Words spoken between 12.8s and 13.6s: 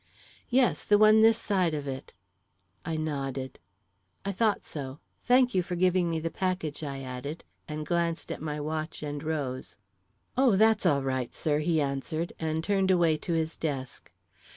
away to his